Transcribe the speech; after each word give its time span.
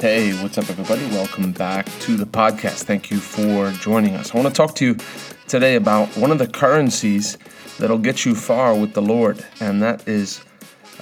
Hey, 0.00 0.32
what's 0.42 0.56
up, 0.56 0.70
everybody? 0.70 1.04
Welcome 1.14 1.52
back 1.52 1.84
to 1.84 2.16
the 2.16 2.24
podcast. 2.24 2.84
Thank 2.84 3.10
you 3.10 3.18
for 3.18 3.70
joining 3.72 4.14
us. 4.14 4.34
I 4.34 4.38
want 4.38 4.48
to 4.48 4.54
talk 4.54 4.74
to 4.76 4.86
you 4.86 4.96
today 5.46 5.74
about 5.74 6.08
one 6.16 6.30
of 6.30 6.38
the 6.38 6.46
currencies 6.46 7.36
that'll 7.78 7.98
get 7.98 8.24
you 8.24 8.34
far 8.34 8.74
with 8.74 8.94
the 8.94 9.02
Lord, 9.02 9.44
and 9.60 9.82
that 9.82 10.08
is 10.08 10.42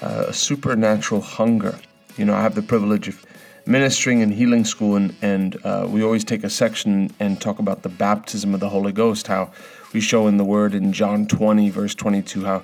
uh, 0.03 0.25
a 0.27 0.33
supernatural 0.33 1.21
hunger. 1.21 1.79
You 2.17 2.25
know, 2.25 2.35
I 2.35 2.43
have 2.43 2.57
the 2.57 2.63
privilege 2.63 3.07
of 3.07 3.25
ministering 3.67 4.19
in 4.19 4.33
healing 4.33 4.65
school, 4.65 4.97
and, 4.97 5.15
and 5.23 5.65
uh, 5.65 5.87
we 5.89 6.03
always 6.03 6.25
take 6.25 6.43
a 6.43 6.51
section 6.51 7.15
and 7.21 7.41
talk 7.41 7.61
about 7.61 7.83
the 7.83 7.89
baptism 7.89 8.53
of 8.53 8.59
the 8.59 8.69
Holy 8.69 8.91
Ghost, 8.91 9.29
how 9.29 9.53
we 9.93 10.01
show 10.01 10.27
in 10.27 10.39
the 10.39 10.45
Word 10.45 10.75
in 10.75 10.93
John 10.93 11.29
20, 11.29 11.71
verse 11.71 11.95
22, 11.95 12.45
how 12.45 12.63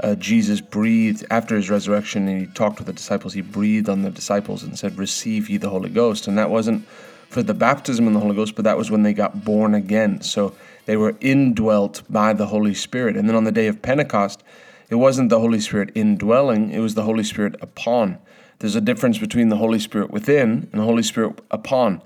uh, 0.00 0.14
Jesus 0.16 0.60
breathed 0.60 1.24
after 1.30 1.56
his 1.56 1.70
resurrection 1.70 2.26
and 2.28 2.40
he 2.40 2.46
talked 2.46 2.78
with 2.78 2.86
the 2.86 2.92
disciples. 2.92 3.32
He 3.32 3.42
breathed 3.42 3.88
on 3.88 4.02
the 4.02 4.10
disciples 4.10 4.62
and 4.62 4.78
said, 4.78 4.98
Receive 4.98 5.48
ye 5.48 5.56
the 5.56 5.70
Holy 5.70 5.90
Ghost. 5.90 6.26
And 6.26 6.36
that 6.36 6.50
wasn't 6.50 6.86
for 7.28 7.42
the 7.42 7.54
baptism 7.54 8.06
in 8.06 8.12
the 8.12 8.20
Holy 8.20 8.34
Ghost, 8.34 8.54
but 8.54 8.64
that 8.64 8.76
was 8.76 8.90
when 8.90 9.02
they 9.02 9.12
got 9.12 9.44
born 9.44 9.74
again. 9.74 10.20
So 10.20 10.54
they 10.86 10.96
were 10.96 11.16
indwelt 11.20 12.02
by 12.10 12.32
the 12.32 12.46
Holy 12.46 12.74
Spirit. 12.74 13.16
And 13.16 13.28
then 13.28 13.36
on 13.36 13.44
the 13.44 13.52
day 13.52 13.66
of 13.66 13.82
Pentecost, 13.82 14.42
it 14.90 14.96
wasn't 14.96 15.30
the 15.30 15.40
Holy 15.40 15.60
Spirit 15.60 15.90
indwelling, 15.94 16.70
it 16.70 16.80
was 16.80 16.94
the 16.94 17.02
Holy 17.02 17.24
Spirit 17.24 17.56
upon. 17.60 18.18
There's 18.58 18.76
a 18.76 18.80
difference 18.80 19.18
between 19.18 19.48
the 19.48 19.56
Holy 19.56 19.78
Spirit 19.78 20.10
within 20.10 20.68
and 20.72 20.80
the 20.80 20.84
Holy 20.84 21.02
Spirit 21.02 21.40
upon. 21.50 22.02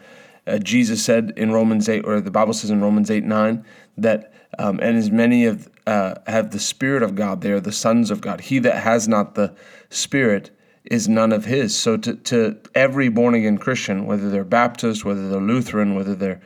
Uh, 0.47 0.59
Jesus 0.59 1.05
said 1.05 1.33
in 1.37 1.53
Romans 1.53 1.89
8, 1.89 2.07
or 2.07 2.21
the 2.21 2.31
Bible 2.31 2.55
says 2.55 2.71
in 2.71 2.81
Romans 2.81 3.11
8 3.11 3.25
9, 3.25 3.65
that, 3.99 4.33
um, 4.59 4.81
and 4.81 4.97
as 4.97 5.11
many 5.11 5.45
of 5.45 5.69
uh, 5.87 6.15
have 6.27 6.51
the 6.51 6.59
Spirit 6.59 7.03
of 7.03 7.15
God, 7.15 7.41
they 7.41 7.53
are 7.53 7.61
the 7.61 7.73
sons 7.73 8.11
of 8.11 8.21
God. 8.21 8.43
He 8.43 8.59
that 8.59 8.83
has 8.83 9.09
not 9.09 9.35
the 9.35 9.55
Spirit 9.89 10.51
is 10.85 11.09
none 11.09 11.33
of 11.33 11.45
his. 11.45 11.77
So 11.79 11.97
to, 11.97 12.15
to 12.15 12.59
every 12.75 13.09
born 13.09 13.35
again 13.35 13.59
Christian, 13.59 14.07
whether 14.07 14.31
they're 14.31 14.45
Baptist, 14.45 15.05
whether 15.05 15.29
they're 15.29 15.41
Lutheran, 15.41 15.95
whether 15.95 16.15
they're 16.15 16.41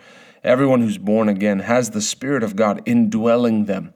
everyone 0.44 0.80
who's 0.80 0.98
born 0.98 1.28
again 1.28 1.60
has 1.60 1.90
the 1.90 2.00
Spirit 2.00 2.42
of 2.42 2.56
God 2.56 2.82
indwelling 2.86 3.66
them. 3.66 3.92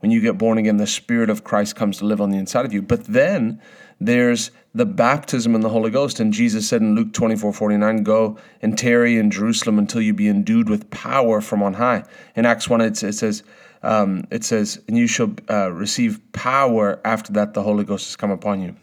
When 0.00 0.10
you 0.10 0.20
get 0.20 0.38
born 0.38 0.56
again, 0.56 0.78
the 0.78 0.86
Spirit 0.86 1.28
of 1.28 1.44
Christ 1.44 1.76
comes 1.76 1.98
to 1.98 2.06
live 2.06 2.20
on 2.20 2.30
the 2.30 2.38
inside 2.38 2.64
of 2.64 2.72
you. 2.72 2.80
But 2.80 3.04
then 3.04 3.60
there's 4.00 4.50
the 4.74 4.86
baptism 4.86 5.54
in 5.54 5.60
the 5.60 5.68
Holy 5.68 5.90
Ghost. 5.90 6.20
And 6.20 6.32
Jesus 6.32 6.68
said 6.68 6.80
in 6.80 6.94
Luke 6.94 7.12
24 7.12 7.52
49, 7.52 8.02
Go 8.02 8.38
and 8.62 8.76
tarry 8.76 9.16
in 9.16 9.30
Jerusalem 9.30 9.78
until 9.78 10.00
you 10.00 10.14
be 10.14 10.28
endued 10.28 10.68
with 10.68 10.90
power 10.90 11.40
from 11.40 11.62
on 11.62 11.74
high. 11.74 12.04
In 12.36 12.46
Acts 12.46 12.68
1, 12.68 12.80
it, 12.80 13.02
it 13.02 13.14
says, 13.14 13.42
um, 13.82 14.24
it 14.30 14.44
says, 14.44 14.80
and 14.88 14.96
you 14.96 15.06
shall 15.06 15.34
uh, 15.48 15.72
receive 15.72 16.20
power 16.32 17.00
after 17.04 17.32
that 17.32 17.54
the 17.54 17.62
Holy 17.62 17.84
Ghost 17.84 18.08
has 18.08 18.16
come 18.16 18.30
upon 18.30 18.60
you. 18.60 18.76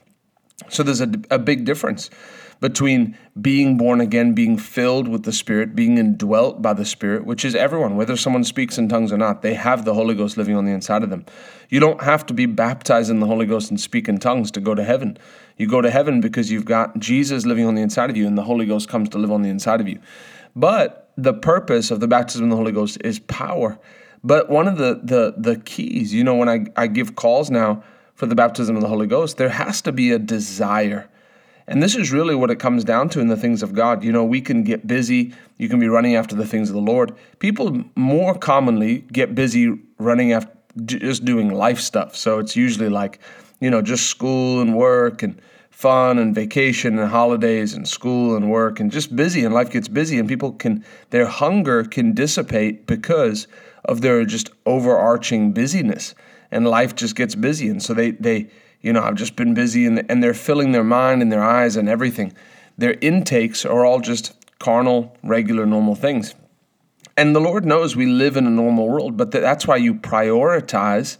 So 0.69 0.83
there's 0.83 1.02
a, 1.02 1.11
a 1.30 1.38
big 1.38 1.66
difference 1.66 2.09
between 2.59 3.16
being 3.39 3.77
born 3.77 4.02
again, 4.02 4.33
being 4.33 4.58
filled 4.58 5.08
with 5.08 5.23
the 5.23 5.31
Spirit, 5.31 5.75
being 5.75 6.00
indwelt 6.00 6.61
by 6.61 6.73
the 6.73 6.86
Spirit, 6.86 7.25
which 7.25 7.45
is 7.45 7.53
everyone, 7.53 7.95
whether 7.95 8.17
someone 8.17 8.44
speaks 8.44 8.80
in 8.80 8.89
tongues 8.89 9.11
or 9.13 9.17
not, 9.17 9.44
they 9.44 9.53
have 9.53 9.85
the 9.85 9.94
Holy 9.94 10.16
Ghost 10.16 10.38
living 10.38 10.55
on 10.55 10.66
the 10.66 10.72
inside 10.72 11.03
of 11.03 11.11
them. 11.11 11.23
You 11.69 11.80
don't 11.80 12.02
have 12.02 12.25
to 12.28 12.33
be 12.33 12.47
baptized 12.47 13.11
in 13.11 13.19
the 13.19 13.28
Holy 13.28 13.45
Ghost 13.45 13.69
and 13.69 13.80
speak 13.80 14.09
in 14.09 14.17
tongues 14.17 14.50
to 14.52 14.59
go 14.59 14.73
to 14.73 14.83
heaven. 14.83 15.19
You 15.58 15.67
go 15.67 15.81
to 15.81 15.91
heaven 15.91 16.19
because 16.19 16.50
you've 16.50 16.66
got 16.66 16.97
Jesus 16.97 17.45
living 17.45 17.66
on 17.66 17.75
the 17.75 17.81
inside 17.83 18.09
of 18.09 18.17
you 18.17 18.25
and 18.25 18.38
the 18.38 18.44
Holy 18.44 18.66
Ghost 18.66 18.89
comes 18.89 19.09
to 19.09 19.19
live 19.19 19.31
on 19.31 19.44
the 19.44 19.50
inside 19.50 19.80
of 19.80 19.88
you. 19.88 20.00
But 20.55 21.11
the 21.16 21.33
purpose 21.33 21.91
of 21.91 22.00
the 22.00 22.08
baptism 22.08 22.45
in 22.45 22.50
the 22.50 22.55
Holy 22.55 22.72
Ghost 22.72 22.97
is 23.02 23.19
power. 23.19 23.78
But 24.23 24.50
one 24.50 24.67
of 24.67 24.78
the 24.78 25.00
the 25.03 25.35
the 25.38 25.58
keys, 25.58 26.11
you 26.13 26.23
know, 26.23 26.35
when 26.35 26.50
I, 26.50 26.66
I 26.75 26.88
give 26.88 27.16
calls 27.16 27.52
now 27.52 27.83
for 28.17 28.25
the 28.25 28.35
baptism 28.35 28.75
of 28.75 28.81
the 28.81 28.87
Holy 28.87 29.05
Ghost, 29.05 29.37
there 29.37 29.49
has 29.49 29.79
to 29.83 29.91
be 29.91 30.11
a 30.11 30.17
desire. 30.17 31.07
And 31.67 31.83
this 31.83 31.95
is 31.95 32.11
really 32.11 32.33
what 32.33 32.49
it 32.49 32.57
comes 32.57 32.83
down 32.83 33.09
to 33.09 33.19
in 33.19 33.27
the 33.27 33.37
things 33.37 33.61
of 33.61 33.73
God. 33.73 34.03
You 34.03 34.11
know, 34.11 34.25
we 34.25 34.41
can 34.41 34.63
get 34.63 34.87
busy. 34.87 35.35
You 35.57 35.69
can 35.69 35.79
be 35.79 35.87
running 35.87 36.15
after 36.15 36.35
the 36.35 36.45
things 36.45 36.69
of 36.69 36.73
the 36.73 36.81
Lord. 36.81 37.16
People 37.38 37.83
more 37.95 38.33
commonly 38.33 39.06
get 39.13 39.35
busy 39.35 39.77
running 40.00 40.31
after 40.31 40.51
just 40.85 41.25
doing 41.25 41.53
life 41.53 41.79
stuff. 41.79 42.16
So 42.16 42.39
it's 42.39 42.56
usually 42.56 42.89
like, 42.89 43.19
you 43.59 43.69
know, 43.69 43.83
just 43.83 44.07
school 44.07 44.61
and 44.61 44.75
work 44.75 45.22
and 45.22 45.39
fun 45.69 46.17
and 46.17 46.33
vacation 46.33 46.97
and 46.97 47.11
holidays 47.11 47.75
and 47.75 47.88
school 47.88 48.35
and 48.35 48.50
work 48.50 48.79
and 48.79 48.91
just 48.91 49.16
busy 49.16 49.45
and 49.45 49.53
life 49.53 49.69
gets 49.69 49.88
busy 49.88 50.17
and 50.17 50.27
people 50.27 50.53
can 50.53 50.83
their 51.11 51.27
hunger 51.27 51.83
can 51.83 52.13
dissipate 52.13 52.88
because 52.88 53.47
of 53.85 54.01
their 54.01 54.25
just 54.25 54.50
overarching 54.66 55.51
busyness 55.51 56.16
and 56.52 56.68
life 56.68 56.96
just 56.96 57.16
gets 57.16 57.35
busy. 57.35 57.68
And 57.69 57.81
so 57.81 57.94
they 57.94 58.12
they 58.12 58.50
you 58.81 58.94
know 58.94 59.02
i've 59.02 59.16
just 59.16 59.35
been 59.35 59.53
busy 59.53 59.85
and, 59.85 60.09
and 60.09 60.22
they're 60.22 60.34
filling 60.34 60.72
their 60.72 60.84
mind 60.84 61.22
and 61.22 61.31
their 61.31 61.44
eyes 61.44 61.75
and 61.75 61.90
everything. 61.90 62.34
Their 62.78 62.96
intakes 63.02 63.66
are 63.66 63.85
all 63.85 64.00
just 64.00 64.34
carnal 64.59 65.18
regular 65.24 65.66
normal 65.66 65.96
things. 65.96 66.36
And 67.16 67.36
the 67.36 67.41
lord 67.41 67.66
knows 67.66 67.96
we 67.96 68.06
live 68.06 68.38
in 68.38 68.47
a 68.47 68.52
normal 68.52 68.88
world 68.88 69.18
but 69.18 69.31
that's 69.31 69.68
why 69.68 69.78
you 69.78 69.96
prioritize 69.96 71.18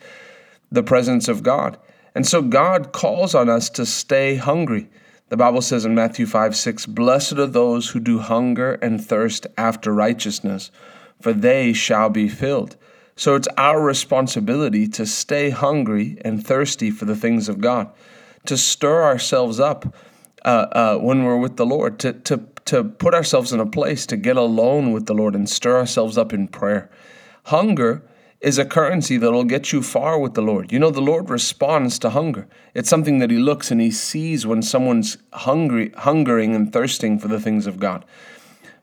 the 0.72 0.84
presence 0.84 1.28
of 1.28 1.44
god. 1.44 1.78
And 2.14 2.26
so 2.26 2.42
god 2.42 2.92
calls 2.92 3.36
on 3.36 3.50
us 3.50 3.70
to 3.72 3.86
stay 3.86 4.36
hungry. 4.36 4.90
The 5.30 5.38
bible 5.38 5.62
says 5.62 5.86
in 5.86 5.96
matthew 5.96 6.26
5 6.26 6.56
6 6.56 6.86
blessed 6.86 7.34
are 7.34 7.48
those 7.48 7.90
who 7.90 8.00
do 8.00 8.20
hunger 8.20 8.74
and 8.76 9.04
thirst 9.04 9.48
after 9.58 9.94
righteousness 9.94 10.72
for 11.22 11.34
they 11.34 11.74
shall 11.74 12.10
be 12.10 12.30
filled. 12.30 12.76
So 13.18 13.34
it's 13.34 13.48
our 13.58 13.82
responsibility 13.82 14.88
to 14.90 15.06
stay 15.06 15.50
hungry 15.50 16.18
and 16.22 16.46
thirsty 16.46 16.92
for 16.92 17.06
the 17.06 17.16
things 17.16 17.50
of 17.50 17.60
God, 17.60 17.92
to 18.46 18.56
stir 18.56 19.04
ourselves 19.04 19.60
up 19.60 19.94
uh, 20.46 20.68
uh, 20.72 20.98
when 20.98 21.24
we're 21.24 21.36
with 21.36 21.58
the 21.58 21.66
Lord, 21.66 21.98
to, 22.00 22.14
to, 22.14 22.44
to 22.66 22.84
put 22.84 23.16
ourselves 23.16 23.52
in 23.52 23.60
a 23.60 23.66
place 23.66 24.06
to 24.06 24.18
get 24.18 24.38
alone 24.38 24.92
with 24.92 25.08
the 25.08 25.16
Lord 25.16 25.34
and 25.34 25.50
stir 25.50 25.78
ourselves 25.78 26.16
up 26.16 26.32
in 26.32 26.48
prayer. 26.48 26.92
Hunger 27.46 28.04
is 28.40 28.60
a 28.60 28.66
currency 28.66 29.18
that'll 29.18 29.44
get 29.46 29.74
you 29.74 29.82
far 29.82 30.20
with 30.20 30.36
the 30.36 30.42
Lord. 30.44 30.72
You 30.72 30.78
know, 30.78 30.92
the 30.92 31.02
Lord 31.02 31.32
responds 31.32 31.98
to 32.00 32.12
hunger. 32.12 32.48
It's 32.76 32.90
something 32.90 33.18
that 33.18 33.32
He 33.32 33.38
looks 33.38 33.72
and 33.72 33.82
He 33.82 33.90
sees 33.90 34.46
when 34.46 34.62
someone's 34.62 35.18
hungry, 35.34 35.92
hungering 35.98 36.54
and 36.54 36.72
thirsting 36.72 37.18
for 37.18 37.28
the 37.28 37.40
things 37.40 37.66
of 37.66 37.80
God. 37.80 38.06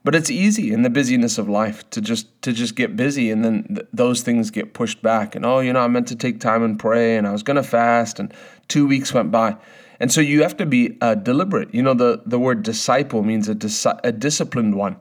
But 0.04 0.15
it's 0.15 0.31
easy 0.31 0.70
in 0.70 0.82
the 0.82 0.91
busyness 0.91 1.38
of 1.38 1.48
life 1.48 1.88
to 1.91 2.00
just 2.03 2.42
to 2.42 2.53
just 2.53 2.76
get 2.76 2.94
busy, 2.94 3.31
and 3.31 3.42
then 3.42 3.65
th- 3.75 3.88
those 3.92 4.20
things 4.20 4.50
get 4.50 4.75
pushed 4.75 5.00
back. 5.00 5.34
And 5.34 5.47
oh, 5.47 5.60
you 5.60 5.72
know, 5.72 5.81
I 5.81 5.88
meant 5.88 6.09
to 6.09 6.16
take 6.16 6.41
time 6.41 6.62
and 6.62 6.78
pray, 6.78 7.16
and 7.16 7.26
I 7.26 7.32
was 7.32 7.42
going 7.42 7.56
to 7.56 7.62
fast, 7.62 8.20
and 8.20 8.32
two 8.69 8.87
weeks 8.87 9.15
went 9.15 9.31
by. 9.31 9.56
And 10.00 10.12
so 10.12 10.20
you 10.20 10.42
have 10.42 10.56
to 10.59 10.66
be 10.66 10.98
uh, 11.00 11.15
deliberate. 11.15 11.72
You 11.75 11.82
know, 11.82 11.94
the 11.94 12.22
the 12.26 12.38
word 12.38 12.62
disciple 12.62 13.22
means 13.22 13.48
a, 13.48 13.56
a 14.04 14.12
disciplined 14.12 14.75
one. 14.75 14.97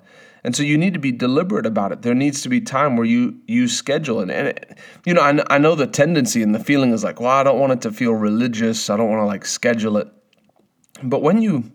And 0.46 0.56
so 0.56 0.62
you 0.62 0.78
need 0.78 0.94
to 0.94 1.00
be 1.00 1.12
deliberate 1.12 1.66
about 1.66 1.94
it. 1.94 2.02
There 2.02 2.14
needs 2.14 2.42
to 2.42 2.50
be 2.50 2.60
time 2.60 2.98
where 2.98 3.06
you 3.06 3.38
you 3.48 3.68
schedule 3.68 4.20
it. 4.22 4.30
And 4.30 4.50
it, 4.50 4.78
you 5.06 5.14
know, 5.14 5.22
I, 5.22 5.56
I 5.56 5.58
know 5.58 5.76
the 5.76 5.88
tendency 5.88 6.44
and 6.44 6.54
the 6.54 6.60
feeling 6.60 6.92
is 6.92 7.04
like, 7.04 7.20
well, 7.20 7.30
I 7.30 7.44
don't 7.44 7.60
want 7.60 7.74
it 7.74 7.82
to 7.82 7.92
feel 7.92 8.14
religious. 8.14 8.90
I 8.90 8.98
don't 8.98 9.10
want 9.10 9.22
to 9.22 9.26
like 9.26 9.46
schedule 9.46 9.98
it. 9.98 10.08
But 11.02 11.22
when 11.22 11.42
you 11.42 11.72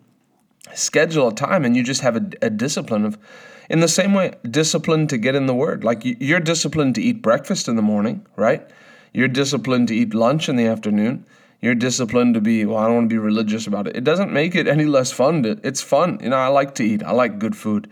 schedule 0.75 1.27
a 1.27 1.35
time 1.35 1.65
and 1.65 1.75
you 1.75 1.83
just 1.83 2.01
have 2.01 2.15
a, 2.15 2.29
a, 2.41 2.49
discipline 2.49 3.05
of 3.05 3.17
in 3.69 3.79
the 3.79 3.87
same 3.87 4.13
way 4.13 4.33
discipline 4.49 5.07
to 5.07 5.17
get 5.17 5.35
in 5.35 5.45
the 5.45 5.53
word. 5.53 5.83
Like 5.83 6.01
you're 6.03 6.39
disciplined 6.39 6.95
to 6.95 7.01
eat 7.01 7.21
breakfast 7.21 7.67
in 7.67 7.75
the 7.75 7.81
morning 7.81 8.25
right? 8.35 8.69
You're 9.13 9.27
disciplined 9.27 9.87
to 9.87 9.95
eat 9.95 10.13
lunch 10.13 10.49
in 10.49 10.55
the 10.55 10.67
afternoon. 10.67 11.25
You're 11.61 11.75
disciplined 11.75 12.35
to 12.35 12.41
be 12.41 12.65
well 12.65 12.77
i 12.77 12.85
don't 12.85 12.95
want 12.95 13.09
to 13.09 13.13
be 13.13 13.17
religious 13.17 13.67
about 13.67 13.87
it. 13.87 13.95
It 13.95 14.03
doesn't 14.03 14.31
make 14.31 14.55
it 14.55 14.67
any 14.67 14.85
less 14.85 15.11
fun 15.11 15.45
it's 15.63 15.81
fun. 15.81 16.19
You 16.21 16.29
know 16.29 16.37
i 16.37 16.47
like 16.47 16.75
to 16.75 16.83
eat. 16.83 17.03
I 17.03 17.11
like 17.11 17.39
good 17.39 17.55
food. 17.55 17.89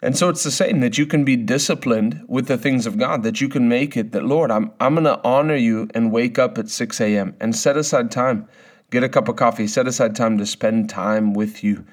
And 0.00 0.16
so 0.16 0.28
it's 0.28 0.44
the 0.44 0.52
same 0.52 0.78
that 0.80 0.96
you 0.96 1.06
can 1.06 1.24
be 1.24 1.36
disciplined 1.36 2.24
with 2.28 2.46
the 2.46 2.56
things 2.56 2.86
of 2.86 2.98
God, 2.98 3.24
that 3.24 3.40
you 3.40 3.48
can 3.48 3.68
make 3.68 3.96
it 3.96 4.12
that, 4.12 4.24
Lord, 4.24 4.52
I'm, 4.52 4.70
I'm 4.78 4.94
going 4.94 5.04
to 5.04 5.20
honor 5.24 5.56
you 5.56 5.88
and 5.92 6.12
wake 6.12 6.38
up 6.38 6.56
at 6.56 6.68
6 6.68 7.00
a.m. 7.00 7.34
and 7.40 7.54
set 7.54 7.76
aside 7.76 8.12
time 8.12 8.48
Get 8.90 9.04
a 9.04 9.08
cup 9.08 9.28
of 9.28 9.36
coffee, 9.36 9.66
set 9.66 9.86
aside 9.86 10.16
time 10.16 10.38
to 10.38 10.46
spend 10.46 10.88
time 10.88 11.34
with 11.34 11.62
you 11.62 11.84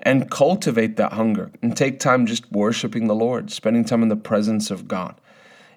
and 0.00 0.30
cultivate 0.30 0.96
that 0.96 1.12
hunger 1.12 1.50
and 1.62 1.76
take 1.76 1.98
time 1.98 2.26
just 2.26 2.50
worshiping 2.52 3.06
the 3.06 3.14
Lord, 3.14 3.50
spending 3.50 3.84
time 3.84 4.02
in 4.02 4.08
the 4.08 4.16
presence 4.16 4.70
of 4.70 4.88
God. 4.88 5.14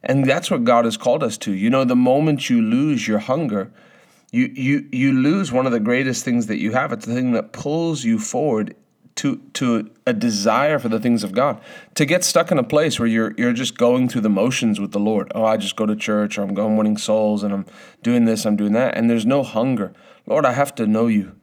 And 0.03 0.25
that's 0.25 0.51
what 0.51 0.63
God 0.63 0.85
has 0.85 0.97
called 0.97 1.23
us 1.23 1.37
to. 1.39 1.53
You 1.53 1.69
know, 1.69 1.83
the 1.83 1.95
moment 1.95 2.49
you 2.49 2.61
lose 2.61 3.07
your 3.07 3.19
hunger, 3.19 3.71
you 4.31 4.51
you 4.53 4.87
you 4.91 5.13
lose 5.13 5.51
one 5.51 5.65
of 5.65 5.71
the 5.71 5.79
greatest 5.79 6.25
things 6.25 6.47
that 6.47 6.57
you 6.57 6.73
have. 6.73 6.91
It's 6.91 7.05
the 7.05 7.13
thing 7.13 7.31
that 7.31 7.53
pulls 7.53 8.03
you 8.03 8.19
forward 8.19 8.75
to 9.15 9.37
to 9.53 9.89
a 10.07 10.13
desire 10.13 10.77
for 10.77 10.89
the 10.89 10.99
things 10.99 11.23
of 11.23 11.31
God. 11.31 11.59
To 11.95 12.05
get 12.05 12.23
stuck 12.23 12.51
in 12.51 12.59
a 12.59 12.63
place 12.63 12.99
where 12.99 13.07
you're 13.07 13.33
you're 13.37 13.53
just 13.53 13.77
going 13.77 14.07
through 14.07 14.21
the 14.21 14.29
motions 14.29 14.79
with 14.79 14.91
the 14.91 14.99
Lord. 14.99 15.31
Oh, 15.33 15.45
I 15.45 15.57
just 15.57 15.75
go 15.75 15.85
to 15.85 15.95
church 15.95 16.37
or 16.37 16.43
I'm 16.43 16.53
going 16.53 16.77
winning 16.77 16.97
souls 16.97 17.43
and 17.43 17.53
I'm 17.53 17.65
doing 18.03 18.25
this, 18.25 18.45
I'm 18.45 18.55
doing 18.55 18.73
that, 18.73 18.95
and 18.95 19.09
there's 19.09 19.25
no 19.25 19.43
hunger. 19.43 19.93
Lord, 20.27 20.45
I 20.45 20.53
have 20.53 20.75
to 20.75 20.85
know 20.85 21.07
you. 21.07 21.35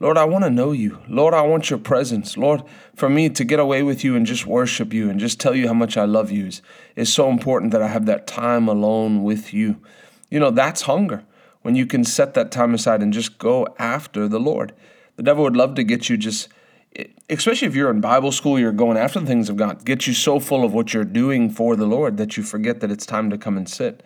Lord, 0.00 0.18
I 0.18 0.24
want 0.24 0.44
to 0.44 0.50
know 0.50 0.72
you. 0.72 0.98
Lord, 1.08 1.34
I 1.34 1.42
want 1.42 1.70
your 1.70 1.78
presence. 1.78 2.36
Lord, 2.36 2.62
for 2.94 3.08
me 3.08 3.30
to 3.30 3.44
get 3.44 3.60
away 3.60 3.82
with 3.82 4.04
you 4.04 4.16
and 4.16 4.26
just 4.26 4.44
worship 4.44 4.92
you 4.92 5.08
and 5.08 5.20
just 5.20 5.40
tell 5.40 5.54
you 5.54 5.68
how 5.68 5.74
much 5.74 5.96
I 5.96 6.04
love 6.04 6.30
you 6.30 6.46
is, 6.46 6.62
is 6.96 7.12
so 7.12 7.30
important 7.30 7.72
that 7.72 7.80
I 7.80 7.88
have 7.88 8.04
that 8.06 8.26
time 8.26 8.68
alone 8.68 9.22
with 9.22 9.54
you. 9.54 9.80
You 10.30 10.40
know, 10.40 10.50
that's 10.50 10.82
hunger 10.82 11.24
when 11.62 11.76
you 11.76 11.86
can 11.86 12.04
set 12.04 12.34
that 12.34 12.50
time 12.50 12.74
aside 12.74 13.02
and 13.02 13.12
just 13.12 13.38
go 13.38 13.66
after 13.78 14.28
the 14.28 14.40
Lord. 14.40 14.74
The 15.16 15.22
devil 15.22 15.44
would 15.44 15.56
love 15.56 15.74
to 15.76 15.84
get 15.84 16.10
you 16.10 16.16
just 16.16 16.48
especially 17.28 17.68
if 17.68 17.74
you're 17.74 17.90
in 17.90 18.00
Bible 18.00 18.32
school, 18.32 18.58
you're 18.58 18.72
going 18.72 18.96
after 18.96 19.20
the 19.20 19.26
things 19.26 19.48
of 19.48 19.56
God, 19.56 19.84
get 19.84 20.06
you 20.06 20.14
so 20.14 20.38
full 20.38 20.64
of 20.64 20.72
what 20.72 20.94
you're 20.94 21.04
doing 21.04 21.50
for 21.50 21.76
the 21.76 21.86
Lord 21.86 22.16
that 22.18 22.36
you 22.36 22.42
forget 22.42 22.80
that 22.80 22.90
it's 22.90 23.06
time 23.06 23.30
to 23.30 23.38
come 23.38 23.56
and 23.56 23.68
sit. 23.68 24.02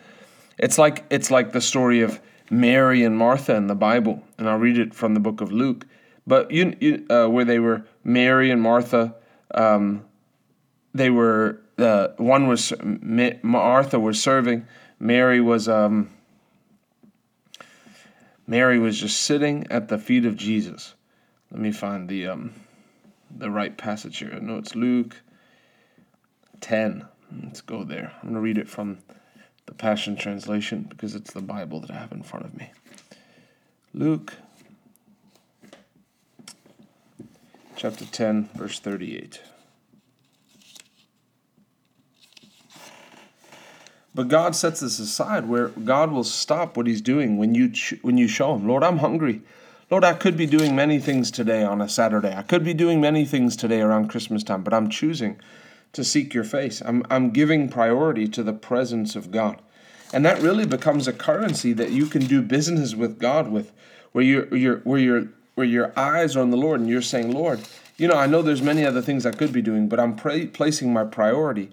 It's 0.59 0.79
like 0.79 1.05
it's 1.11 1.31
like 1.31 1.53
the 1.53 1.61
story 1.61 2.01
of 2.01 2.21
Mary 2.51 3.05
and 3.05 3.17
Martha 3.17 3.55
in 3.55 3.67
the 3.67 3.75
Bible, 3.75 4.23
and 4.39 4.49
I'll 4.49 4.59
read 4.59 4.79
it 4.79 4.95
from 4.95 5.15
the 5.15 5.21
book 5.21 5.41
of 5.41 5.53
Luke. 5.53 5.87
But 6.27 6.51
you, 6.51 6.77
you 6.81 7.07
uh, 7.09 7.27
where 7.27 7.45
they 7.45 7.59
were 7.59 7.85
Mary 8.05 8.51
and 8.51 8.61
Martha, 8.61 9.15
um, 9.55 10.05
they 10.95 11.11
were 11.11 11.61
uh, 11.79 12.09
one 12.17 12.49
was 12.49 12.73
Martha 13.43 14.01
was 14.01 14.21
serving, 14.21 14.67
Mary 14.99 15.41
was 15.41 15.69
um, 15.69 16.11
Mary 18.47 18.79
was 18.79 18.99
just 18.99 19.23
sitting 19.23 19.67
at 19.71 19.89
the 19.89 19.99
feet 19.99 20.25
of 20.25 20.37
Jesus. 20.37 20.95
Let 21.51 21.61
me 21.61 21.71
find 21.71 22.09
the 22.09 22.27
um, 22.27 22.53
the 23.37 23.51
right 23.51 23.77
passage 23.77 24.19
here. 24.19 24.39
Know 24.41 24.59
it's 24.59 24.75
Luke 24.75 25.17
10. 26.61 27.07
Let's 27.45 27.61
go 27.61 27.85
there. 27.85 28.13
I'm 28.17 28.31
going 28.31 28.35
to 28.35 28.41
read 28.41 28.59
it 28.59 28.69
from 28.69 28.99
the 29.67 29.75
Passion 29.75 30.17
Translation 30.17 30.87
because 30.89 31.15
it's 31.15 31.33
the 31.33 31.43
Bible 31.43 31.81
that 31.81 31.91
I 31.91 31.95
have 31.95 32.13
in 32.13 32.23
front 32.23 32.47
of 32.47 32.57
me. 32.57 32.73
Luke 33.93 34.35
chapter 37.77 38.05
10, 38.05 38.49
verse 38.55 38.81
38. 38.81 39.41
But 44.15 44.27
God 44.27 44.57
sets 44.57 44.81
this 44.81 44.99
aside 44.99 45.49
where 45.49 45.69
God 45.69 46.11
will 46.11 46.25
stop 46.25 46.77
what 46.77 46.89
he's 46.89 47.01
doing 47.01 47.39
when 47.39 47.55
you 47.55 47.73
when 48.03 48.19
you 48.19 48.27
show 48.27 48.53
him, 48.55 48.67
Lord, 48.67 48.83
I'm 48.83 48.99
hungry. 48.99 49.43
Lord, 49.91 50.05
I 50.05 50.13
could 50.13 50.37
be 50.37 50.45
doing 50.45 50.77
many 50.77 50.99
things 50.99 51.31
today 51.31 51.65
on 51.65 51.81
a 51.81 51.89
Saturday. 51.89 52.35
I 52.37 52.43
could 52.43 52.63
be 52.63 52.75
doing 52.75 53.01
many 53.01 53.25
things 53.25 53.57
today 53.57 53.81
around 53.81 54.09
Christmas 54.09 54.45
time, 54.45 54.63
but 54.63 54.75
I'm 54.75 54.91
choosing 54.91 55.41
to 55.95 56.05
seek 56.05 56.35
your 56.35 56.45
face. 56.45 56.83
I'm, 56.85 57.03
I'm 57.09 57.31
giving 57.31 57.71
priority 57.71 58.29
to 58.29 58.43
the 58.43 58.53
presence 58.53 59.17
of 59.17 59.31
God. 59.31 59.63
And 60.13 60.27
that 60.27 60.43
really 60.43 60.67
becomes 60.67 61.09
a 61.09 61.13
currency 61.13 61.73
that 61.73 61.91
you 61.91 62.05
can 62.05 62.27
do 62.27 62.43
business 62.43 62.95
with 62.95 63.19
God 63.19 63.51
with, 63.51 63.73
where 64.13 64.25
you're, 64.25 64.55
you're, 64.55 64.79
where, 64.81 65.01
you're, 65.01 65.29
where 65.55 65.67
your 65.67 65.99
eyes 65.99 66.37
are 66.37 66.43
on 66.43 66.51
the 66.51 66.59
Lord 66.59 66.81
and 66.81 66.89
you're 66.89 67.01
saying, 67.01 67.33
Lord, 67.33 67.61
you 67.97 68.09
know, 68.09 68.17
I 68.17 68.27
know 68.27 68.43
there's 68.43 68.63
many 68.63 68.85
other 68.85 69.01
things 69.01 69.25
I 69.25 69.31
could 69.31 69.55
be 69.55 69.63
doing, 69.63 69.89
but 69.89 69.99
I'm 69.99 70.17
pra- 70.17 70.47
placing 70.47 70.93
my 70.93 71.05
priority 71.05 71.71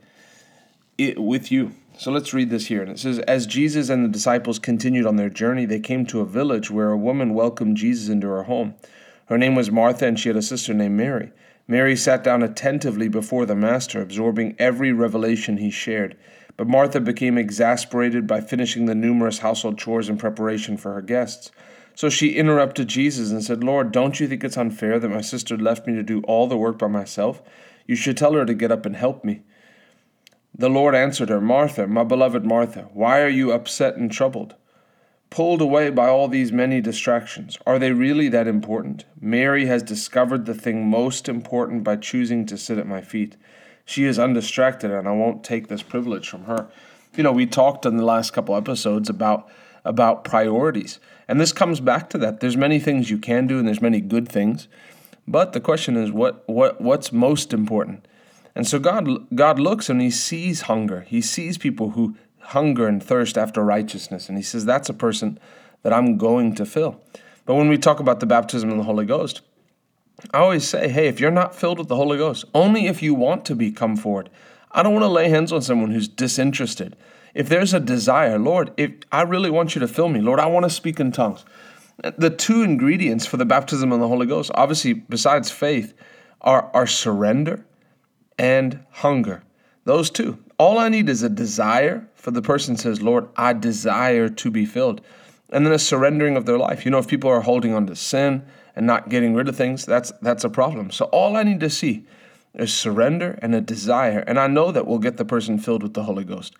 it, 0.97 1.19
with 1.19 1.51
you. 1.51 1.73
So 1.97 2.11
let's 2.11 2.33
read 2.33 2.49
this 2.49 2.67
here. 2.67 2.81
And 2.81 2.91
it 2.91 2.99
says, 2.99 3.19
As 3.19 3.47
Jesus 3.47 3.89
and 3.89 4.03
the 4.03 4.09
disciples 4.09 4.59
continued 4.59 5.05
on 5.05 5.15
their 5.15 5.29
journey, 5.29 5.65
they 5.65 5.79
came 5.79 6.05
to 6.07 6.19
a 6.19 6.25
village 6.25 6.69
where 6.69 6.91
a 6.91 6.97
woman 6.97 7.33
welcomed 7.33 7.77
Jesus 7.77 8.09
into 8.09 8.27
her 8.27 8.43
home. 8.43 8.75
Her 9.27 9.37
name 9.37 9.55
was 9.55 9.71
Martha, 9.71 10.05
and 10.05 10.19
she 10.19 10.29
had 10.29 10.35
a 10.35 10.41
sister 10.41 10.73
named 10.73 10.97
Mary. 10.97 11.31
Mary 11.67 11.95
sat 11.95 12.23
down 12.23 12.43
attentively 12.43 13.07
before 13.07 13.45
the 13.45 13.55
Master, 13.55 14.01
absorbing 14.01 14.55
every 14.59 14.91
revelation 14.91 15.57
he 15.57 15.71
shared. 15.71 16.17
But 16.57 16.67
Martha 16.67 16.99
became 16.99 17.37
exasperated 17.37 18.27
by 18.27 18.41
finishing 18.41 18.85
the 18.85 18.95
numerous 18.95 19.39
household 19.39 19.77
chores 19.77 20.09
in 20.09 20.17
preparation 20.17 20.77
for 20.77 20.93
her 20.93 21.01
guests. 21.01 21.51
So 21.95 22.09
she 22.09 22.35
interrupted 22.35 22.89
Jesus 22.89 23.31
and 23.31 23.41
said, 23.41 23.63
Lord, 23.63 23.93
don't 23.93 24.19
you 24.19 24.27
think 24.27 24.43
it's 24.43 24.57
unfair 24.57 24.99
that 24.99 25.09
my 25.09 25.21
sister 25.21 25.57
left 25.57 25.87
me 25.87 25.95
to 25.95 26.03
do 26.03 26.21
all 26.23 26.47
the 26.47 26.57
work 26.57 26.77
by 26.77 26.87
myself? 26.87 27.41
You 27.87 27.95
should 27.95 28.17
tell 28.17 28.33
her 28.33 28.45
to 28.45 28.53
get 28.53 28.71
up 28.71 28.85
and 28.85 28.97
help 28.97 29.23
me. 29.23 29.43
The 30.57 30.69
Lord 30.69 30.95
answered 30.95 31.27
her, 31.27 31.41
Martha, 31.41 31.85
my 31.85 32.05
beloved 32.05 32.45
Martha, 32.45 32.87
why 32.93 33.21
are 33.21 33.27
you 33.27 33.51
upset 33.51 33.97
and 33.97 34.09
troubled? 34.09 34.55
Pulled 35.29 35.59
away 35.59 35.89
by 35.89 36.07
all 36.07 36.29
these 36.29 36.53
many 36.53 36.79
distractions. 36.79 37.57
Are 37.67 37.77
they 37.77 37.91
really 37.91 38.29
that 38.29 38.47
important? 38.47 39.03
Mary 39.19 39.65
has 39.65 39.83
discovered 39.83 40.45
the 40.45 40.53
thing 40.53 40.87
most 40.87 41.27
important 41.27 41.83
by 41.83 41.97
choosing 41.97 42.45
to 42.45 42.57
sit 42.57 42.77
at 42.77 42.87
my 42.87 43.01
feet. 43.01 43.35
She 43.83 44.05
is 44.05 44.17
undistracted, 44.17 44.91
and 44.91 45.09
I 45.09 45.11
won't 45.11 45.43
take 45.43 45.67
this 45.67 45.83
privilege 45.83 46.29
from 46.29 46.45
her. 46.45 46.69
You 47.17 47.23
know, 47.23 47.33
we 47.33 47.47
talked 47.47 47.85
in 47.85 47.97
the 47.97 48.05
last 48.05 48.31
couple 48.31 48.55
episodes 48.55 49.09
about 49.09 49.49
about 49.83 50.23
priorities. 50.23 50.99
And 51.27 51.39
this 51.39 51.51
comes 51.51 51.79
back 51.79 52.09
to 52.09 52.17
that. 52.17 52.39
There's 52.39 52.57
many 52.57 52.79
things 52.79 53.11
you 53.11 53.19
can 53.19 53.45
do 53.45 53.59
and 53.59 53.67
there's 53.67 53.81
many 53.81 54.01
good 54.01 54.27
things. 54.27 54.67
But 55.27 55.53
the 55.53 55.59
question 55.59 55.95
is 55.95 56.11
what 56.11 56.43
what 56.47 56.81
what's 56.81 57.11
most 57.11 57.53
important? 57.53 58.07
And 58.55 58.65
so 58.67 58.79
God 58.79 59.27
God 59.35 59.59
looks 59.59 59.89
and 59.89 60.01
he 60.01 60.09
sees 60.09 60.61
hunger. 60.61 61.01
He 61.01 61.21
sees 61.21 61.57
people 61.57 61.91
who 61.91 62.15
hunger 62.39 62.87
and 62.87 63.03
thirst 63.03 63.37
after 63.37 63.63
righteousness 63.63 64.29
and 64.29 64.37
he 64.37 64.43
says 64.43 64.65
that's 64.65 64.89
a 64.89 64.93
person 64.93 65.39
that 65.83 65.93
I'm 65.93 66.17
going 66.17 66.55
to 66.55 66.65
fill. 66.65 67.01
But 67.45 67.55
when 67.55 67.69
we 67.69 67.77
talk 67.77 67.99
about 67.99 68.19
the 68.19 68.25
baptism 68.25 68.71
of 68.71 68.77
the 68.77 68.83
Holy 68.83 69.05
Ghost, 69.05 69.41
I 70.33 70.39
always 70.39 70.67
say, 70.67 70.87
hey, 70.87 71.07
if 71.07 71.19
you're 71.19 71.31
not 71.31 71.55
filled 71.55 71.77
with 71.77 71.89
the 71.89 71.95
Holy 71.95 72.17
Ghost, 72.17 72.45
only 72.53 72.87
if 72.87 73.03
you 73.03 73.13
want 73.13 73.45
to 73.45 73.55
be 73.55 73.71
come 73.71 73.95
forward. 73.95 74.29
I 74.71 74.81
don't 74.81 74.93
want 74.93 75.03
to 75.03 75.09
lay 75.09 75.29
hands 75.29 75.51
on 75.51 75.61
someone 75.61 75.91
who's 75.91 76.07
disinterested. 76.07 76.95
If 77.33 77.49
there's 77.49 77.73
a 77.73 77.79
desire, 77.79 78.39
Lord, 78.39 78.71
if 78.77 78.91
I 79.11 79.21
really 79.21 79.49
want 79.49 79.75
you 79.75 79.81
to 79.81 79.87
fill 79.87 80.09
me, 80.09 80.21
Lord, 80.21 80.39
I 80.39 80.47
want 80.47 80.63
to 80.63 80.69
speak 80.69 80.99
in 80.99 81.11
tongues. 81.11 81.45
The 82.17 82.29
two 82.29 82.63
ingredients 82.63 83.25
for 83.25 83.37
the 83.37 83.45
baptism 83.45 83.91
of 83.91 83.99
the 83.99 84.07
Holy 84.07 84.25
Ghost, 84.25 84.51
obviously, 84.55 84.93
besides 84.93 85.51
faith, 85.51 85.93
are, 86.41 86.69
are 86.73 86.87
surrender 86.87 87.65
and 88.37 88.83
hunger. 88.91 89.43
Those 89.85 90.09
two. 90.09 90.39
All 90.57 90.79
I 90.79 90.89
need 90.89 91.09
is 91.09 91.21
a 91.21 91.29
desire 91.29 92.07
for 92.15 92.31
the 92.31 92.41
person 92.41 92.75
says, 92.75 93.01
Lord, 93.01 93.27
I 93.37 93.53
desire 93.53 94.29
to 94.29 94.51
be 94.51 94.65
filled. 94.65 95.01
And 95.51 95.65
then 95.65 95.73
a 95.73 95.79
surrendering 95.79 96.35
of 96.35 96.47
their 96.47 96.57
life. 96.57 96.83
You 96.83 96.89
know, 96.89 96.97
if 96.97 97.07
people 97.07 97.29
are 97.29 97.41
holding 97.41 97.73
on 97.73 97.85
to 97.87 97.95
sin 97.95 98.43
and 98.75 98.87
not 98.87 99.09
getting 99.09 99.35
rid 99.35 99.47
of 99.47 99.55
things, 99.55 99.85
that's 99.85 100.11
that's 100.23 100.43
a 100.43 100.49
problem. 100.49 100.89
So 100.89 101.05
all 101.05 101.37
I 101.37 101.43
need 101.43 101.59
to 101.59 101.69
see 101.69 102.05
is 102.55 102.73
surrender 102.73 103.37
and 103.43 103.53
a 103.53 103.61
desire. 103.61 104.19
And 104.19 104.39
I 104.39 104.47
know 104.47 104.71
that 104.71 104.87
will 104.87 104.97
get 104.97 105.17
the 105.17 105.25
person 105.25 105.59
filled 105.59 105.83
with 105.83 105.93
the 105.93 106.03
Holy 106.03 106.23
Ghost. 106.23 106.55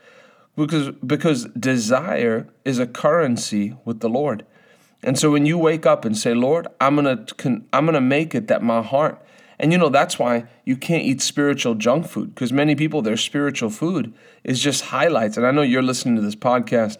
Because 0.55 0.91
because 1.03 1.45
desire 1.45 2.47
is 2.63 2.77
a 2.77 2.85
currency 2.85 3.75
with 3.85 4.01
the 4.01 4.09
Lord. 4.09 4.45
And 5.01 5.17
so 5.17 5.31
when 5.31 5.47
you 5.47 5.57
wake 5.57 5.87
up 5.87 6.05
and 6.05 6.15
say, 6.15 6.35
"Lord, 6.35 6.67
I'm 6.79 6.97
to 6.97 7.63
I'm 7.73 7.87
to 7.87 8.01
make 8.01 8.35
it 8.35 8.47
that 8.49 8.61
my 8.61 8.83
heart 8.83 9.19
and 9.59 9.71
you 9.71 9.77
know, 9.77 9.89
that's 9.89 10.19
why 10.19 10.45
you 10.65 10.75
can't 10.75 11.03
eat 11.03 11.21
spiritual 11.21 11.75
junk 11.75 12.07
food 12.07 12.35
because 12.35 12.51
many 12.51 12.75
people, 12.75 13.01
their 13.01 13.17
spiritual 13.17 13.69
food 13.69 14.13
is 14.43 14.59
just 14.59 14.85
highlights. 14.85 15.37
And 15.37 15.45
I 15.45 15.51
know 15.51 15.61
you're 15.61 15.81
listening 15.81 16.15
to 16.15 16.21
this 16.21 16.35
podcast, 16.35 16.99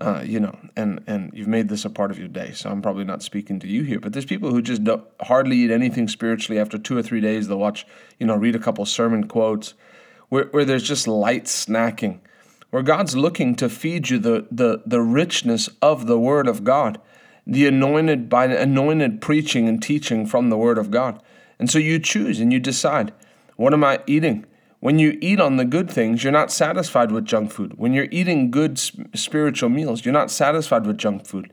uh, 0.00 0.22
you 0.24 0.40
know, 0.40 0.56
and, 0.74 1.02
and 1.06 1.30
you've 1.34 1.48
made 1.48 1.68
this 1.68 1.84
a 1.84 1.90
part 1.90 2.10
of 2.10 2.18
your 2.18 2.28
day. 2.28 2.52
So 2.52 2.70
I'm 2.70 2.80
probably 2.80 3.04
not 3.04 3.22
speaking 3.22 3.60
to 3.60 3.68
you 3.68 3.82
here, 3.82 4.00
but 4.00 4.12
there's 4.12 4.24
people 4.24 4.50
who 4.50 4.62
just 4.62 4.84
don't, 4.84 5.04
hardly 5.20 5.56
eat 5.58 5.70
anything 5.70 6.08
spiritually. 6.08 6.58
After 6.58 6.78
two 6.78 6.96
or 6.96 7.02
three 7.02 7.20
days, 7.20 7.48
they'll 7.48 7.58
watch, 7.58 7.86
you 8.18 8.26
know, 8.26 8.36
read 8.36 8.56
a 8.56 8.60
couple 8.60 8.86
sermon 8.86 9.28
quotes 9.28 9.74
where, 10.30 10.46
where 10.46 10.64
there's 10.64 10.82
just 10.82 11.06
light 11.06 11.44
snacking, 11.44 12.20
where 12.70 12.82
God's 12.82 13.14
looking 13.14 13.54
to 13.56 13.68
feed 13.68 14.08
you 14.08 14.18
the, 14.18 14.46
the, 14.50 14.82
the 14.86 15.02
richness 15.02 15.68
of 15.82 16.06
the 16.06 16.18
Word 16.18 16.48
of 16.48 16.64
God, 16.64 16.98
the 17.46 17.66
anointed 17.66 18.30
by 18.30 18.46
the 18.46 18.58
anointed 18.58 19.20
preaching 19.20 19.68
and 19.68 19.82
teaching 19.82 20.24
from 20.24 20.48
the 20.48 20.56
Word 20.56 20.78
of 20.78 20.90
God. 20.90 21.22
And 21.62 21.70
so 21.70 21.78
you 21.78 22.00
choose 22.00 22.40
and 22.40 22.52
you 22.52 22.58
decide 22.58 23.12
what 23.54 23.72
am 23.72 23.84
I 23.84 24.00
eating? 24.08 24.46
When 24.80 24.98
you 24.98 25.16
eat 25.20 25.38
on 25.38 25.58
the 25.58 25.64
good 25.64 25.88
things, 25.88 26.24
you're 26.24 26.32
not 26.32 26.50
satisfied 26.50 27.12
with 27.12 27.24
junk 27.24 27.52
food. 27.52 27.74
When 27.78 27.92
you're 27.92 28.08
eating 28.10 28.50
good 28.50 28.80
spiritual 28.80 29.68
meals, 29.68 30.04
you're 30.04 30.12
not 30.12 30.28
satisfied 30.28 30.88
with 30.88 30.98
junk 30.98 31.24
food. 31.24 31.52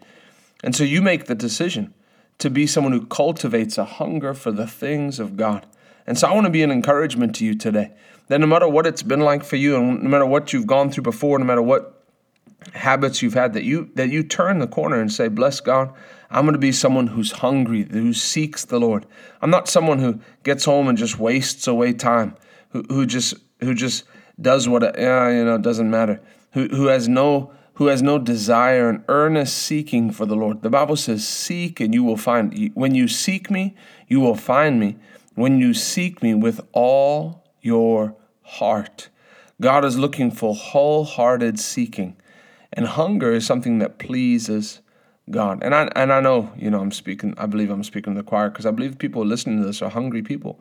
And 0.64 0.76
so 0.76 0.84
you 0.84 1.04
make 1.04 1.26
the 1.26 1.36
decision 1.36 1.94
to 2.40 2.50
be 2.50 2.66
someone 2.66 2.92
who 2.92 3.06
cultivates 3.06 3.78
a 3.78 3.86
hunger 3.86 4.34
for 4.34 4.52
the 4.52 4.66
things 4.66 5.20
of 5.20 5.38
God. 5.38 5.68
And 6.08 6.18
so 6.18 6.28
I 6.28 6.34
want 6.34 6.46
to 6.46 6.52
be 6.52 6.64
an 6.64 6.72
encouragement 6.72 7.36
to 7.36 7.46
you 7.46 7.54
today 7.54 7.92
that 8.30 8.40
no 8.40 8.48
matter 8.48 8.68
what 8.68 8.88
it's 8.88 9.04
been 9.04 9.20
like 9.20 9.44
for 9.44 9.58
you 9.58 9.76
and 9.76 10.02
no 10.02 10.10
matter 10.10 10.26
what 10.26 10.54
you've 10.54 10.66
gone 10.66 10.90
through 10.90 11.04
before, 11.04 11.38
no 11.38 11.46
matter 11.46 11.62
what 11.62 11.99
habits 12.74 13.22
you've 13.22 13.34
had 13.34 13.54
that 13.54 13.64
you 13.64 13.90
that 13.96 14.10
you 14.10 14.24
turn 14.24 14.60
the 14.60 14.68
corner 14.68 15.00
and 15.00 15.12
say, 15.12 15.28
"Bless 15.28 15.60
God, 15.60 15.94
I'm 16.30 16.44
going 16.44 16.54
to 16.54 16.60
be 16.60 16.72
someone 16.72 17.08
who's 17.08 17.32
hungry, 17.32 17.88
who 17.90 18.14
seeks 18.14 18.66
the 18.66 18.80
Lord. 18.80 19.06
I'm 19.42 19.50
not 19.50 19.68
someone 19.68 20.00
who 20.00 20.20
gets 20.44 20.66
home 20.66 20.88
and 20.88 20.98
just 20.98 21.20
wastes 21.20 21.68
away 21.68 21.94
time, 21.94 22.36
who, 22.70 22.84
who 22.90 23.06
just 23.06 23.36
who 23.62 23.74
just 23.74 24.04
does 24.40 24.70
what 24.70 24.84
yeah, 24.98 25.30
you 25.30 25.46
know 25.46 25.58
doesn't 25.58 25.90
matter, 25.90 26.22
who 26.52 26.68
who 26.68 26.88
has 26.88 27.08
no 27.08 27.52
who 27.76 27.88
has 27.88 28.02
no 28.02 28.20
desire 28.20 28.90
and 28.90 29.04
earnest 29.08 29.58
seeking 29.58 30.12
for 30.12 30.26
the 30.26 30.36
Lord. 30.36 30.62
The 30.62 30.70
Bible 30.70 30.98
says, 30.98 31.28
"Seek 31.28 31.80
and 31.80 31.94
you 31.94 32.04
will 32.04 32.18
find. 32.18 32.72
When 32.74 32.94
you 32.94 33.08
seek 33.08 33.50
me, 33.50 33.76
you 34.08 34.20
will 34.20 34.36
find 34.36 34.80
me. 34.80 34.98
When 35.36 35.60
you 35.60 35.74
seek 35.74 36.22
me 36.22 36.34
with 36.34 36.62
all 36.74 37.44
your 37.62 38.16
heart." 38.44 39.10
God 39.62 39.84
is 39.84 39.98
looking 39.98 40.32
for 40.32 40.56
wholehearted 40.56 41.60
seeking. 41.60 42.16
And 42.72 42.86
hunger 42.86 43.32
is 43.32 43.46
something 43.46 43.80
that 43.80 43.98
pleases 43.98 44.82
God. 45.30 45.64
And 45.64 45.76
I 45.76 45.90
and 45.96 46.12
I 46.12 46.22
know, 46.22 46.52
you 46.58 46.70
know, 46.70 46.80
I'm 46.80 46.92
speaking. 46.92 47.34
I 47.38 47.46
believe 47.46 47.70
I'm 47.70 47.84
speaking 47.84 48.14
to 48.16 48.22
the 48.22 48.28
choir 48.28 48.50
because 48.50 48.66
I 48.66 48.72
believe 48.72 48.98
people 48.98 49.26
listening 49.26 49.60
to 49.60 49.66
this 49.66 49.82
are 49.82 49.90
hungry 49.90 50.22
people. 50.22 50.60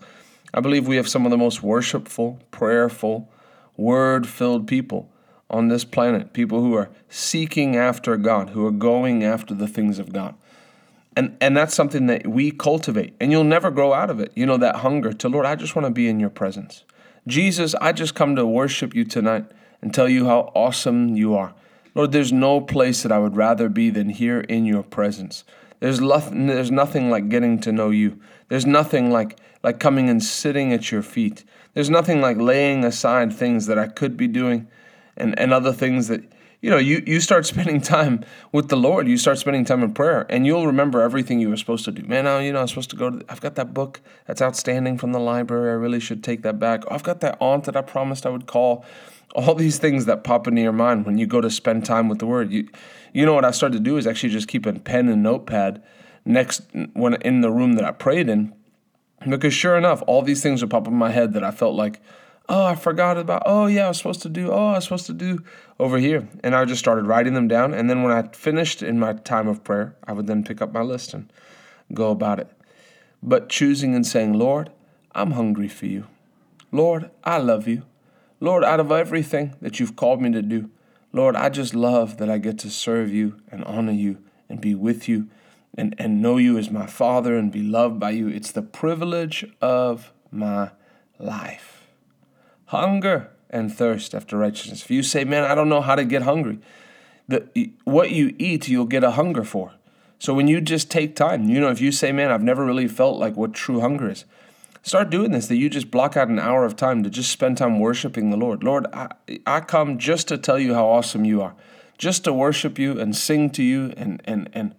I 0.55 0.61
believe 0.61 0.89
we 0.89 0.97
have 0.97 1.09
some 1.09 1.27
of 1.27 1.31
the 1.31 1.37
most 1.37 1.63
worshipful, 1.63 2.41
prayerful, 2.51 3.31
word-filled 3.77 4.67
people 4.67 5.11
on 5.51 5.69
this 5.69 5.85
planet. 5.85 6.33
People 6.33 6.61
who 6.61 6.75
are 6.75 6.91
seeking 7.09 7.77
after 7.77 8.17
God, 8.17 8.51
who 8.51 8.67
are 8.67 8.71
going 8.71 9.25
after 9.25 9.55
the 9.55 9.69
things 9.69 9.99
of 9.99 10.13
God. 10.13 10.35
And, 11.17 11.37
and 11.41 11.57
that's 11.57 11.75
something 11.75 12.07
that 12.07 12.27
we 12.29 12.51
cultivate, 12.51 13.15
and 13.21 13.33
you'll 13.33 13.43
never 13.43 13.71
grow 13.71 13.93
out 13.93 14.09
of 14.09 14.21
it. 14.21 14.31
You 14.37 14.47
know, 14.47 14.57
that 14.57 14.77
hunger 14.77 15.13
to, 15.13 15.29
Lord, 15.29 15.47
I 15.47 15.57
just 15.57 15.75
want 15.75 15.87
to 15.87 15.91
be 15.91 16.09
in 16.09 16.21
your 16.21 16.31
presence. 16.31 16.85
Jesus, 17.27 17.75
I 17.75 17.93
just 17.93 18.15
come 18.15 18.37
to 18.37 18.47
worship 18.47 18.95
you 18.95 19.05
tonight 19.05 19.45
and 19.83 19.93
tell 19.93 20.09
you 20.09 20.27
how 20.27 20.53
awesome 20.55 21.17
you 21.17 21.35
are. 21.35 21.55
Lord, 21.95 22.13
there's 22.13 22.33
no 22.33 22.61
place 22.61 23.03
that 23.03 23.13
I 23.13 23.19
would 23.19 23.37
rather 23.37 23.69
be 23.69 23.91
than 23.91 24.11
here 24.11 24.41
in 24.41 24.65
your 24.65 24.83
presence. 24.83 25.45
There's, 25.81 26.01
nothing, 26.01 26.47
there's 26.47 26.71
nothing 26.71 27.11
like 27.11 27.29
getting 27.29 27.61
to 27.61 27.73
know 27.73 27.91
you. 27.91 28.21
There's 28.49 28.67
nothing 28.67 29.11
like, 29.11 29.39
like 29.63 29.79
coming 29.79 30.09
and 30.09 30.23
sitting 30.23 30.73
at 30.73 30.91
your 30.91 31.03
feet. 31.03 31.45
There's 31.75 31.91
nothing 31.91 32.21
like 32.21 32.37
laying 32.37 32.85
aside 32.85 33.33
things 33.33 33.67
that 33.67 33.79
I 33.79 33.87
could 33.87 34.17
be 34.17 34.27
doing 34.27 34.67
and, 35.17 35.39
and 35.39 35.53
other 35.53 35.73
things 35.73 36.09
that 36.09 36.25
you 36.61 36.71
know, 36.71 36.79
you, 36.79 37.03
you 37.07 37.21
start 37.21 37.47
spending 37.47 37.81
time 37.97 38.25
with 38.53 38.69
the 38.69 38.77
Lord, 38.77 39.07
you 39.07 39.17
start 39.17 39.39
spending 39.39 39.65
time 39.65 39.83
in 39.83 39.93
prayer, 39.93 40.27
and 40.29 40.47
you'll 40.47 40.67
remember 40.67 41.01
everything 41.01 41.41
you 41.41 41.51
were 41.51 41.57
supposed 41.57 41.85
to 41.85 41.93
do. 41.93 42.03
Man, 42.03 42.27
I, 42.27 42.45
you 42.45 42.53
know, 42.53 42.61
I'm 42.61 42.69
supposed 42.69 42.91
to 42.91 42.97
go 42.97 43.11
to, 43.11 43.25
I've 43.29 43.41
got 43.41 43.55
that 43.55 43.73
book 43.73 44.01
that's 44.27 44.43
outstanding 44.43 44.99
from 44.99 45.13
the 45.13 45.21
library. 45.21 45.71
I 45.71 45.75
really 45.75 46.01
should 46.01 46.25
take 46.25 46.43
that 46.43 46.59
back. 46.59 46.85
Oh, 46.89 46.95
I've 46.95 47.03
got 47.03 47.21
that 47.21 47.39
aunt 47.41 47.65
that 47.65 47.77
I 47.77 47.83
promised 47.83 48.27
I 48.27 48.31
would 48.31 48.47
call. 48.47 48.85
All 49.35 49.55
these 49.55 49.79
things 49.79 50.07
that 50.07 50.25
pop 50.25 50.49
into 50.49 50.63
your 50.63 50.73
mind 50.73 51.05
when 51.05 51.19
you 51.19 51.27
go 51.27 51.41
to 51.41 51.51
spend 51.51 51.85
time 51.85 52.09
with 52.09 52.19
the 52.19 52.27
Word. 52.27 52.51
You, 52.51 52.69
you 53.13 53.27
know 53.27 53.35
what 53.35 53.45
I 53.45 53.51
started 53.51 53.77
to 53.77 53.83
do 53.83 53.99
is 53.99 54.07
actually 54.07 54.31
just 54.31 54.49
keep 54.49 54.65
a 54.65 54.73
pen 54.73 55.09
and 55.09 55.23
notepad 55.23 55.83
next 56.25 56.63
when 56.95 57.15
in 57.23 57.43
the 57.43 57.51
room 57.51 57.75
that 57.75 57.85
I 57.85 57.91
prayed 57.91 58.29
in, 58.29 58.55
because 59.29 59.53
sure 59.53 59.77
enough, 59.77 60.03
all 60.07 60.23
these 60.23 60.43
things 60.43 60.63
would 60.63 60.71
pop 60.71 60.87
in 60.87 60.95
my 60.95 61.11
head 61.11 61.35
that 61.35 61.45
I 61.45 61.51
felt 61.51 61.75
like 61.75 62.01
oh, 62.49 62.65
I 62.65 62.75
forgot 62.75 63.19
about, 63.19 63.43
oh, 63.45 63.67
yeah, 63.67 63.87
I 63.87 63.89
was 63.89 63.99
supposed 63.99 64.23
to 64.23 64.29
do, 64.29 64.51
oh, 64.51 64.69
I 64.69 64.75
was 64.75 64.85
supposed 64.85 65.07
to 65.07 65.13
do 65.13 65.45
over 65.79 65.99
here. 65.99 66.29
And 66.43 66.55
I 66.55 66.65
just 66.65 66.79
started 66.79 67.07
writing 67.07 67.35
them 67.35 67.49
down. 67.49 67.75
And 67.75 67.91
then 67.91 68.03
when 68.03 68.13
I 68.13 68.23
finished 68.29 68.83
in 68.83 68.99
my 68.99 69.13
time 69.13 69.49
of 69.49 69.63
prayer, 69.65 69.97
I 70.07 70.13
would 70.13 70.27
then 70.27 70.45
pick 70.45 70.63
up 70.63 70.73
my 70.73 70.81
list 70.81 71.13
and 71.13 71.31
go 71.93 72.11
about 72.11 72.41
it. 72.41 72.49
But 73.23 73.49
choosing 73.49 73.95
and 73.95 74.07
saying, 74.07 74.35
Lord, 74.35 74.71
I'm 75.13 75.33
hungry 75.33 75.69
for 75.69 75.87
you. 75.87 76.07
Lord, 76.73 77.11
I 77.25 77.39
love 77.39 77.69
you. 77.69 77.83
Lord, 78.41 78.65
out 78.65 78.81
of 78.81 78.93
everything 78.93 79.57
that 79.61 79.81
you've 79.81 79.97
called 79.97 80.23
me 80.23 80.31
to 80.33 80.43
do, 80.43 80.71
Lord, 81.13 81.35
I 81.35 81.49
just 81.49 81.75
love 81.75 82.19
that 82.19 82.31
I 82.31 82.39
get 82.39 82.59
to 82.61 82.71
serve 82.71 83.11
you 83.11 83.41
and 83.51 83.65
honor 83.65 83.93
you 83.93 84.19
and 84.49 84.61
be 84.61 84.75
with 84.75 85.09
you 85.09 85.29
and, 85.77 85.95
and 85.99 86.23
know 86.23 86.37
you 86.37 86.57
as 86.57 86.71
my 86.71 86.87
Father 86.87 87.37
and 87.37 87.51
be 87.51 87.63
loved 87.63 87.99
by 87.99 88.11
you. 88.11 88.29
It's 88.29 88.53
the 88.53 88.63
privilege 88.63 89.45
of 89.61 90.13
my 90.31 90.71
life 91.19 91.78
hunger 92.69 93.31
and 93.51 93.73
thirst 93.75 94.15
after 94.15 94.37
righteousness. 94.37 94.83
If 94.83 94.91
you 94.91 95.03
say, 95.03 95.25
man, 95.25 95.45
I 95.45 95.55
don't 95.55 95.69
know 95.69 95.81
how 95.81 95.95
to 95.95 96.05
get 96.05 96.23
hungry, 96.23 96.59
the, 97.27 97.73
what 97.85 98.11
you 98.11 98.35
eat, 98.39 98.69
you'll 98.69 98.87
get 98.87 99.05
a 99.05 99.13
hunger 99.13 99.45
for. 99.45 99.73
So 100.19 100.35
when 100.35 100.49
you 100.49 100.61
just 100.61 100.91
take 100.91 101.15
time, 101.15 101.49
you 101.49 101.61
know, 101.61 101.71
if 101.71 101.81
you 101.81 101.93
say, 101.93 102.13
man, 102.13 102.31
I've 102.31 102.43
never 102.43 102.65
really 102.65 102.89
felt 102.89 103.19
like 103.19 103.37
what 103.37 103.55
true 103.55 103.81
hunger 103.81 104.11
is, 104.11 104.25
start 104.83 105.11
doing 105.11 105.31
this, 105.31 105.47
that 105.47 105.57
you 105.57 105.71
just 105.71 105.91
block 105.91 106.17
out 106.17 106.29
an 106.29 106.39
hour 106.39 106.65
of 106.65 106.77
time 106.77 107.03
to 107.05 107.11
just 107.11 107.31
spend 107.31 107.59
time 107.59 107.79
worshiping 107.79 108.31
the 108.31 108.37
Lord. 108.37 108.63
Lord, 108.63 108.87
I, 108.93 109.13
I 109.47 109.61
come 109.61 109.99
just 109.99 110.29
to 110.29 110.39
tell 110.39 110.59
you 110.59 110.75
how 110.75 110.89
awesome 110.89 111.25
you 111.25 111.41
are, 111.41 111.55
just 111.97 112.25
to 112.25 112.33
worship 112.33 112.79
you 112.79 112.99
and 112.99 113.17
sing 113.17 113.51
to 113.51 113.63
you 113.63 113.95
and, 113.97 114.21
and, 114.25 114.51
and, 114.53 114.75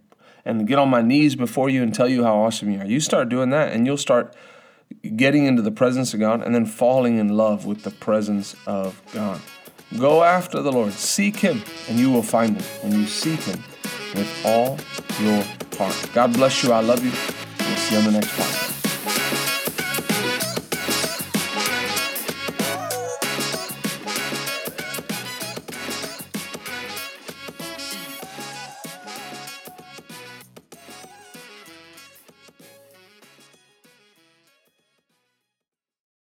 and 0.46 0.68
get 0.68 0.78
on 0.78 0.90
my 0.90 1.02
knees 1.02 1.36
before 1.36 1.70
you 1.70 1.82
and 1.82 1.94
tell 1.94 2.10
you 2.10 2.24
how 2.24 2.36
awesome 2.36 2.70
you 2.70 2.80
are. 2.82 2.86
You 2.86 3.00
start 3.00 3.30
doing 3.30 3.50
that 3.52 3.72
and 3.72 3.86
you'll 3.86 3.98
start 3.98 4.36
getting 5.16 5.46
into 5.46 5.62
the 5.62 5.72
presence 5.72 6.14
of 6.14 6.20
God, 6.20 6.42
and 6.42 6.54
then 6.54 6.66
falling 6.66 7.18
in 7.18 7.36
love 7.36 7.66
with 7.66 7.84
the 7.84 7.92
presence 7.92 8.56
of 8.66 9.02
God. 9.14 9.42
Go 9.98 10.24
after 10.24 10.62
the 10.62 10.72
Lord, 10.72 10.94
seek 10.94 11.38
Him, 11.38 11.64
and 11.88 11.98
you 11.98 12.12
will 12.12 12.24
find 12.24 12.56
Him 12.56 12.82
when 12.84 13.00
you 13.00 13.08
seek 13.08 13.40
Him 13.42 13.64
with 14.14 14.46
all 14.46 14.78
your 15.20 15.44
heart. 15.78 16.10
God 16.14 16.34
bless 16.34 16.64
you. 16.64 16.72
I 16.72 16.82
love 16.82 17.04
you. 17.04 17.12
We'll 17.66 17.78
see 17.78 17.96
you 17.96 18.00
on 18.00 18.06
the 18.06 18.12
next 18.12 18.30
podcast. 18.30 18.69